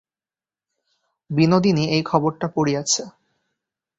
বিনোদিনী 1.29 1.83
এই 1.87 2.03
খবরটা 2.03 2.47
পড়িয়াছে। 2.47 3.03